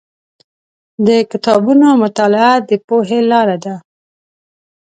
[1.07, 3.75] د کتابونو مطالعه د پوهې لاره ده.